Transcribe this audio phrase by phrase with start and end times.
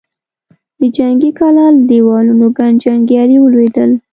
[0.79, 3.91] د جنګي کلا له دېوالونو ګڼ جنګيالي ولوېدل.